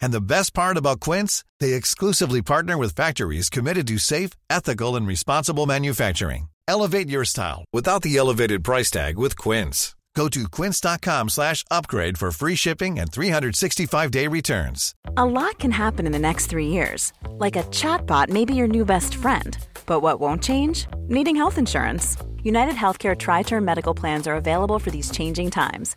And 0.00 0.12
the 0.12 0.20
best 0.20 0.52
part 0.54 0.76
about 0.76 1.00
Quince, 1.00 1.44
they 1.60 1.72
exclusively 1.72 2.42
partner 2.42 2.76
with 2.76 2.94
factories 2.94 3.48
committed 3.50 3.86
to 3.88 3.98
safe, 3.98 4.32
ethical, 4.50 4.96
and 4.96 5.06
responsible 5.06 5.66
manufacturing. 5.66 6.48
Elevate 6.68 7.08
your 7.08 7.24
style 7.24 7.64
without 7.72 8.02
the 8.02 8.16
elevated 8.16 8.62
price 8.62 8.90
tag 8.90 9.18
with 9.18 9.36
Quince. 9.36 9.96
Go 10.14 10.28
to 10.28 10.48
quince.com 10.48 11.28
slash 11.28 11.64
upgrade 11.70 12.18
for 12.18 12.30
free 12.32 12.56
shipping 12.56 12.98
and 12.98 13.10
365-day 13.10 14.26
returns. 14.26 14.94
A 15.16 15.24
lot 15.24 15.58
can 15.58 15.70
happen 15.70 16.06
in 16.06 16.12
the 16.12 16.18
next 16.18 16.46
three 16.46 16.66
years. 16.66 17.12
Like 17.38 17.56
a 17.56 17.62
chatbot 17.64 18.28
may 18.28 18.44
be 18.44 18.54
your 18.54 18.66
new 18.66 18.84
best 18.84 19.14
friend. 19.14 19.56
But 19.86 20.00
what 20.00 20.20
won't 20.20 20.42
change? 20.42 20.86
Needing 21.08 21.36
health 21.36 21.58
insurance. 21.58 22.16
United 22.42 22.74
Healthcare 22.74 23.16
Tri 23.16 23.42
Term 23.42 23.64
Medical 23.64 23.94
Plans 23.94 24.26
are 24.26 24.34
available 24.34 24.78
for 24.78 24.90
these 24.90 25.10
changing 25.10 25.50
times. 25.50 25.96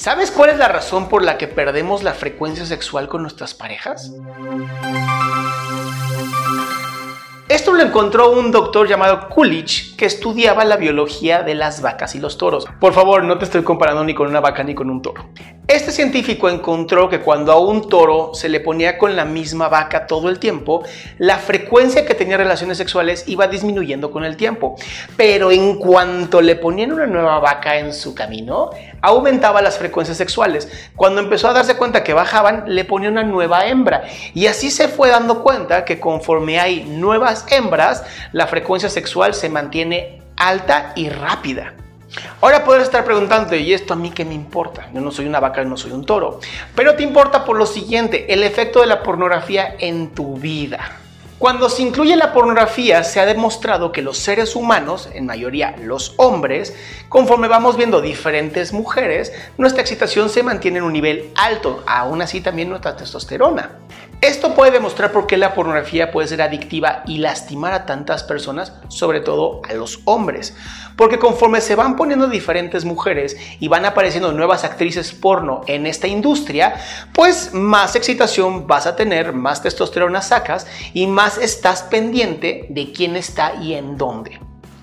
¿Sabes 0.00 0.30
cuál 0.30 0.48
es 0.48 0.56
la 0.56 0.68
razón 0.68 1.10
por 1.10 1.22
la 1.22 1.36
que 1.36 1.46
perdemos 1.46 2.02
la 2.02 2.14
frecuencia 2.14 2.64
sexual 2.64 3.06
con 3.06 3.20
nuestras 3.20 3.52
parejas? 3.52 4.10
Esto 7.50 7.74
lo 7.74 7.82
encontró 7.82 8.30
un 8.30 8.50
doctor 8.50 8.88
llamado 8.88 9.28
Coolidge 9.28 9.96
que 9.96 10.06
estudiaba 10.06 10.64
la 10.64 10.78
biología 10.78 11.42
de 11.42 11.54
las 11.54 11.82
vacas 11.82 12.14
y 12.14 12.18
los 12.18 12.38
toros. 12.38 12.64
Por 12.80 12.94
favor, 12.94 13.24
no 13.24 13.36
te 13.36 13.44
estoy 13.44 13.62
comparando 13.62 14.02
ni 14.02 14.14
con 14.14 14.28
una 14.28 14.40
vaca 14.40 14.64
ni 14.64 14.74
con 14.74 14.88
un 14.88 15.02
toro. 15.02 15.28
Este 15.66 15.92
científico 15.92 16.48
encontró 16.48 17.08
que 17.08 17.20
cuando 17.20 17.52
a 17.52 17.60
un 17.60 17.88
toro 17.88 18.34
se 18.34 18.48
le 18.48 18.58
ponía 18.58 18.98
con 18.98 19.14
la 19.14 19.24
misma 19.24 19.68
vaca 19.68 20.06
todo 20.06 20.28
el 20.28 20.38
tiempo, 20.38 20.82
la 21.18 21.38
frecuencia 21.38 22.06
que 22.06 22.14
tenía 22.14 22.36
relaciones 22.36 22.78
sexuales 22.78 23.24
iba 23.28 23.46
disminuyendo 23.46 24.10
con 24.10 24.24
el 24.24 24.36
tiempo. 24.36 24.76
Pero 25.16 25.52
en 25.52 25.76
cuanto 25.76 26.40
le 26.40 26.56
ponían 26.56 26.92
una 26.92 27.06
nueva 27.06 27.38
vaca 27.38 27.78
en 27.78 27.92
su 27.92 28.14
camino, 28.14 28.70
aumentaba 29.02 29.62
las 29.62 29.78
frecuencias 29.78 30.16
sexuales. 30.16 30.68
Cuando 30.96 31.20
empezó 31.20 31.48
a 31.48 31.52
darse 31.52 31.76
cuenta 31.76 32.04
que 32.04 32.14
bajaban, 32.14 32.64
le 32.66 32.84
ponía 32.84 33.08
una 33.08 33.22
nueva 33.22 33.66
hembra. 33.66 34.04
Y 34.34 34.46
así 34.46 34.70
se 34.70 34.88
fue 34.88 35.10
dando 35.10 35.42
cuenta 35.42 35.84
que 35.84 36.00
conforme 36.00 36.60
hay 36.60 36.84
nuevas 36.84 37.46
hembras, 37.50 38.04
la 38.32 38.46
frecuencia 38.46 38.88
sexual 38.88 39.34
se 39.34 39.48
mantiene 39.48 40.22
alta 40.36 40.92
y 40.96 41.08
rápida. 41.08 41.74
Ahora 42.40 42.64
puedes 42.64 42.82
estar 42.84 43.04
preguntando, 43.04 43.54
¿y 43.54 43.72
esto 43.72 43.94
a 43.94 43.96
mí 43.96 44.10
qué 44.10 44.24
me 44.24 44.34
importa? 44.34 44.88
Yo 44.92 45.00
no 45.00 45.10
soy 45.10 45.26
una 45.26 45.40
vaca, 45.40 45.62
no 45.64 45.76
soy 45.76 45.92
un 45.92 46.04
toro. 46.04 46.40
Pero 46.74 46.96
te 46.96 47.02
importa 47.02 47.44
por 47.44 47.56
lo 47.56 47.66
siguiente, 47.66 48.32
el 48.32 48.42
efecto 48.42 48.80
de 48.80 48.86
la 48.86 49.02
pornografía 49.02 49.76
en 49.78 50.08
tu 50.08 50.36
vida. 50.36 50.99
Cuando 51.40 51.70
se 51.70 51.80
incluye 51.80 52.16
la 52.16 52.34
pornografía, 52.34 53.02
se 53.02 53.18
ha 53.18 53.24
demostrado 53.24 53.92
que 53.92 54.02
los 54.02 54.18
seres 54.18 54.54
humanos, 54.54 55.08
en 55.14 55.24
mayoría 55.24 55.74
los 55.82 56.12
hombres, 56.18 56.76
conforme 57.08 57.48
vamos 57.48 57.78
viendo 57.78 58.02
diferentes 58.02 58.74
mujeres, 58.74 59.32
nuestra 59.56 59.80
excitación 59.80 60.28
se 60.28 60.42
mantiene 60.42 60.80
en 60.80 60.84
un 60.84 60.92
nivel 60.92 61.32
alto, 61.36 61.82
aún 61.86 62.20
así 62.20 62.42
también 62.42 62.68
nuestra 62.68 62.94
testosterona. 62.94 63.78
Esto 64.20 64.54
puede 64.54 64.72
demostrar 64.72 65.12
por 65.12 65.26
qué 65.26 65.38
la 65.38 65.54
pornografía 65.54 66.12
puede 66.12 66.28
ser 66.28 66.42
adictiva 66.42 67.02
y 67.06 67.16
lastimar 67.16 67.72
a 67.72 67.86
tantas 67.86 68.22
personas, 68.22 68.74
sobre 68.88 69.20
todo 69.20 69.62
a 69.66 69.72
los 69.72 70.00
hombres. 70.04 70.54
Porque 70.94 71.18
conforme 71.18 71.62
se 71.62 71.74
van 71.74 71.96
poniendo 71.96 72.26
diferentes 72.26 72.84
mujeres 72.84 73.38
y 73.60 73.68
van 73.68 73.86
apareciendo 73.86 74.32
nuevas 74.32 74.64
actrices 74.64 75.14
porno 75.14 75.62
en 75.66 75.86
esta 75.86 76.06
industria, 76.06 76.74
pues 77.14 77.54
más 77.54 77.96
excitación 77.96 78.66
vas 78.66 78.86
a 78.86 78.94
tener, 78.94 79.32
más 79.32 79.62
testosterona 79.62 80.20
sacas 80.20 80.66
y 80.92 81.06
más 81.06 81.29
estás 81.38 81.82
pendiente 81.82 82.66
de 82.68 82.92
quién 82.92 83.16
está 83.16 83.54
y 83.60 83.74
en 83.74 83.96
dónde. 83.96 84.40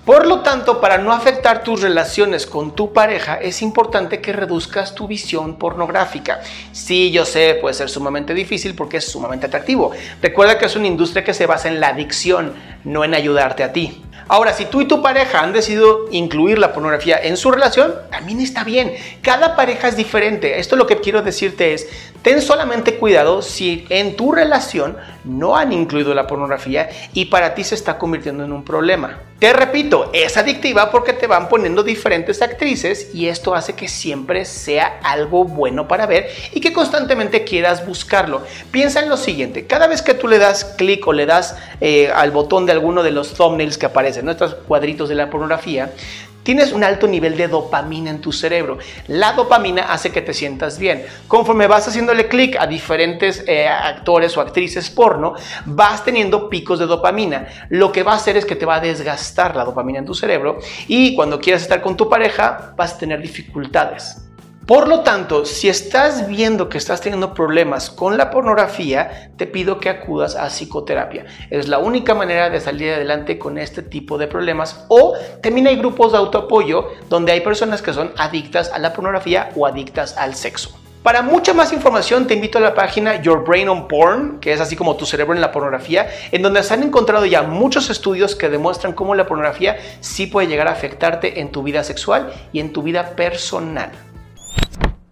Por 0.08 0.26
lo 0.26 0.40
tanto, 0.40 0.80
para 0.80 0.96
no 0.96 1.12
afectar 1.12 1.62
tus 1.62 1.82
relaciones 1.82 2.46
con 2.46 2.74
tu 2.74 2.94
pareja, 2.94 3.34
es 3.34 3.60
importante 3.60 4.22
que 4.22 4.32
reduzcas 4.32 4.94
tu 4.94 5.06
visión 5.06 5.58
pornográfica. 5.58 6.40
Sí, 6.72 7.10
yo 7.10 7.26
sé, 7.26 7.58
puede 7.60 7.74
ser 7.74 7.90
sumamente 7.90 8.32
difícil 8.32 8.74
porque 8.74 8.96
es 8.96 9.04
sumamente 9.04 9.44
atractivo. 9.44 9.90
Recuerda 10.22 10.56
que 10.56 10.64
es 10.64 10.76
una 10.76 10.86
industria 10.86 11.24
que 11.24 11.34
se 11.34 11.44
basa 11.44 11.68
en 11.68 11.78
la 11.78 11.88
adicción, 11.88 12.54
no 12.84 13.04
en 13.04 13.12
ayudarte 13.12 13.62
a 13.62 13.74
ti. 13.74 14.02
Ahora, 14.28 14.52
si 14.52 14.66
tú 14.66 14.82
y 14.82 14.88
tu 14.88 15.02
pareja 15.02 15.40
han 15.40 15.54
decidido 15.54 16.06
incluir 16.10 16.58
la 16.58 16.74
pornografía 16.74 17.18
en 17.22 17.38
su 17.38 17.50
relación, 17.50 17.94
también 18.10 18.40
está 18.40 18.62
bien. 18.62 18.94
Cada 19.22 19.56
pareja 19.56 19.88
es 19.88 19.96
diferente. 19.96 20.58
Esto 20.58 20.76
lo 20.76 20.86
que 20.86 21.00
quiero 21.00 21.22
decirte 21.22 21.72
es, 21.72 21.86
ten 22.28 22.42
solamente 22.42 22.98
cuidado 22.98 23.40
si 23.40 23.86
en 23.88 24.14
tu 24.14 24.32
relación 24.32 24.98
no 25.24 25.56
han 25.56 25.72
incluido 25.72 26.12
la 26.12 26.26
pornografía 26.26 26.90
y 27.14 27.24
para 27.24 27.54
ti 27.54 27.64
se 27.64 27.74
está 27.74 27.96
convirtiendo 27.96 28.44
en 28.44 28.52
un 28.52 28.64
problema. 28.64 29.22
Te 29.38 29.50
repito, 29.54 30.10
es 30.12 30.36
adictiva 30.36 30.90
porque 30.90 31.14
te 31.14 31.26
van 31.26 31.48
poniendo 31.48 31.82
diferentes 31.82 32.42
actrices 32.42 33.14
y 33.14 33.28
esto 33.28 33.54
hace 33.54 33.72
que 33.72 33.88
siempre 33.88 34.44
sea 34.44 35.00
algo 35.02 35.44
bueno 35.44 35.88
para 35.88 36.04
ver 36.04 36.28
y 36.52 36.60
que 36.60 36.74
constantemente 36.74 37.44
quieras 37.44 37.86
buscarlo. 37.86 38.42
Piensa 38.70 39.00
en 39.00 39.08
lo 39.08 39.16
siguiente, 39.16 39.66
cada 39.66 39.86
vez 39.86 40.02
que 40.02 40.12
tú 40.12 40.28
le 40.28 40.36
das 40.36 40.66
clic 40.76 41.06
o 41.06 41.14
le 41.14 41.24
das 41.24 41.56
eh, 41.80 42.10
al 42.14 42.30
botón 42.30 42.66
de 42.66 42.72
alguno 42.72 43.02
de 43.02 43.10
los 43.10 43.32
thumbnails 43.32 43.78
que 43.78 43.86
aparecen, 43.86 44.26
nuestros 44.26 44.54
cuadritos 44.54 45.08
de 45.08 45.14
la 45.14 45.30
pornografía, 45.30 45.94
tienes 46.42 46.72
un 46.72 46.84
alto 46.84 47.06
nivel 47.06 47.36
de 47.36 47.48
dopamina 47.48 48.10
en 48.10 48.20
tu 48.20 48.32
cerebro. 48.32 48.78
La 49.06 49.32
dopamina 49.32 49.92
hace 49.92 50.10
que 50.10 50.22
te 50.22 50.34
sientas 50.34 50.78
bien. 50.78 51.04
Conforme 51.26 51.66
vas 51.66 51.88
haciéndole 51.88 52.28
clic 52.28 52.56
a 52.58 52.66
diferentes 52.66 53.44
eh, 53.46 53.68
actores 53.68 54.36
o 54.36 54.40
actrices 54.40 54.90
porno, 54.90 55.34
vas 55.66 56.04
teniendo 56.04 56.48
picos 56.48 56.78
de 56.78 56.86
dopamina. 56.86 57.48
Lo 57.68 57.92
que 57.92 58.02
va 58.02 58.12
a 58.12 58.16
hacer 58.16 58.36
es 58.36 58.44
que 58.44 58.56
te 58.56 58.66
va 58.66 58.76
a 58.76 58.80
desgastar 58.80 59.56
la 59.56 59.64
dopamina 59.64 59.98
en 59.98 60.06
tu 60.06 60.14
cerebro 60.14 60.58
y 60.86 61.14
cuando 61.14 61.40
quieras 61.40 61.62
estar 61.62 61.82
con 61.82 61.96
tu 61.96 62.08
pareja 62.08 62.74
vas 62.76 62.94
a 62.94 62.98
tener 62.98 63.20
dificultades. 63.20 64.27
Por 64.68 64.86
lo 64.86 65.00
tanto, 65.00 65.46
si 65.46 65.70
estás 65.70 66.28
viendo 66.28 66.68
que 66.68 66.76
estás 66.76 67.00
teniendo 67.00 67.32
problemas 67.32 67.88
con 67.88 68.18
la 68.18 68.28
pornografía, 68.28 69.30
te 69.38 69.46
pido 69.46 69.80
que 69.80 69.88
acudas 69.88 70.36
a 70.36 70.50
psicoterapia. 70.50 71.24
Es 71.48 71.68
la 71.68 71.78
única 71.78 72.14
manera 72.14 72.50
de 72.50 72.60
salir 72.60 72.92
adelante 72.92 73.38
con 73.38 73.56
este 73.56 73.80
tipo 73.80 74.18
de 74.18 74.26
problemas. 74.26 74.84
O 74.88 75.14
también 75.42 75.68
hay 75.68 75.76
grupos 75.76 76.12
de 76.12 76.18
autoapoyo 76.18 76.90
donde 77.08 77.32
hay 77.32 77.40
personas 77.40 77.80
que 77.80 77.94
son 77.94 78.12
adictas 78.18 78.70
a 78.70 78.78
la 78.78 78.92
pornografía 78.92 79.48
o 79.56 79.64
adictas 79.64 80.18
al 80.18 80.34
sexo. 80.34 80.78
Para 81.02 81.22
mucha 81.22 81.54
más 81.54 81.72
información 81.72 82.26
te 82.26 82.34
invito 82.34 82.58
a 82.58 82.60
la 82.60 82.74
página 82.74 83.22
Your 83.22 83.44
Brain 83.44 83.70
on 83.70 83.88
Porn, 83.88 84.38
que 84.38 84.52
es 84.52 84.60
así 84.60 84.76
como 84.76 84.96
tu 84.96 85.06
cerebro 85.06 85.32
en 85.32 85.40
la 85.40 85.50
pornografía, 85.50 86.10
en 86.30 86.42
donde 86.42 86.62
se 86.62 86.74
han 86.74 86.82
encontrado 86.82 87.24
ya 87.24 87.40
muchos 87.40 87.88
estudios 87.88 88.36
que 88.36 88.50
demuestran 88.50 88.92
cómo 88.92 89.14
la 89.14 89.26
pornografía 89.26 89.78
sí 90.00 90.26
puede 90.26 90.46
llegar 90.46 90.68
a 90.68 90.72
afectarte 90.72 91.40
en 91.40 91.52
tu 91.52 91.62
vida 91.62 91.82
sexual 91.84 92.34
y 92.52 92.60
en 92.60 92.74
tu 92.74 92.82
vida 92.82 93.16
personal. 93.16 93.92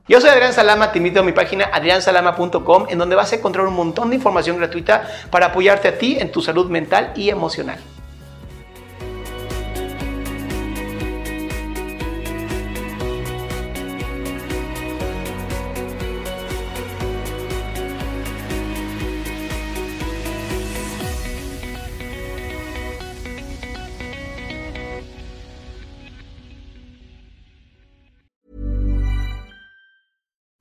Yo 0.08 0.20
soy 0.20 0.31
Adrián 0.31 0.53
Salama, 0.53 0.93
te 0.93 0.99
invito 0.99 1.19
a 1.19 1.25
mi 1.25 1.32
página 1.32 1.69
adriansalama.com 1.73 2.87
en 2.88 2.97
donde 2.97 3.17
vas 3.17 3.32
a 3.32 3.37
encontrar 3.37 3.67
un 3.67 3.75
montón 3.75 4.11
de 4.11 4.14
información 4.14 4.56
gratuita 4.56 5.05
para 5.31 5.47
apoyarte 5.47 5.88
a 5.88 5.99
ti 5.99 6.17
en 6.20 6.31
tu 6.31 6.41
salud 6.41 6.70
mental 6.70 7.12
y 7.17 7.29
emocional. 7.29 7.81